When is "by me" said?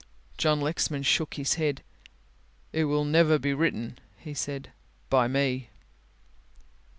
5.11-5.69